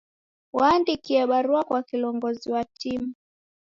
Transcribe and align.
W'aandikie 0.53 1.27
barua 1.29 1.63
kwa 1.67 1.81
kilongozi 1.83 2.47
wa 2.53 2.63
timu. 2.79 3.13